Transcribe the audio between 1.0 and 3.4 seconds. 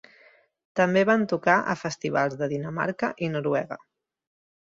van tocar a festivals de Dinamarca i